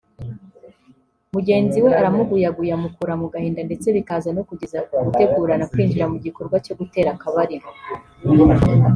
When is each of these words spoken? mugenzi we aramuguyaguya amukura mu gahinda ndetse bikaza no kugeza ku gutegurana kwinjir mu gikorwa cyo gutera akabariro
mugenzi 1.33 1.77
we 1.85 1.91
aramuguyaguya 1.99 2.73
amukura 2.77 3.13
mu 3.21 3.27
gahinda 3.33 3.61
ndetse 3.67 3.87
bikaza 3.97 4.29
no 4.33 4.43
kugeza 4.49 4.77
ku 4.87 4.93
gutegurana 5.05 5.65
kwinjir 5.71 6.03
mu 6.13 6.17
gikorwa 6.25 6.55
cyo 6.65 6.73
gutera 6.79 7.09
akabariro 7.15 7.67